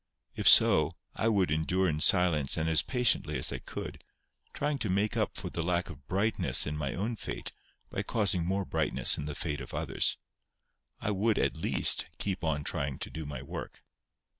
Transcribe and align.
If 0.35 0.47
so, 0.47 0.95
I 1.15 1.27
would 1.27 1.51
endure 1.51 1.87
in 1.87 1.99
silence 1.99 2.57
and 2.57 2.67
as 2.67 2.81
patiently 2.81 3.37
as 3.37 3.53
I 3.53 3.59
could, 3.59 4.03
trying 4.51 4.79
to 4.79 4.89
make 4.89 5.15
up 5.15 5.37
for 5.37 5.51
the 5.51 5.61
lack 5.61 5.91
of 5.91 6.07
brightness 6.07 6.65
in 6.65 6.75
my 6.75 6.95
own 6.95 7.15
fate 7.15 7.51
by 7.91 8.01
causing 8.01 8.43
more 8.43 8.65
brightness 8.65 9.19
in 9.19 9.25
the 9.25 9.35
fate 9.35 9.61
of 9.61 9.75
others. 9.75 10.17
I 10.99 11.11
would 11.11 11.37
at 11.37 11.55
least 11.55 12.07
keep 12.17 12.43
on 12.43 12.63
trying 12.63 12.97
to 12.97 13.11
do 13.11 13.27
my 13.27 13.43
work. 13.43 13.83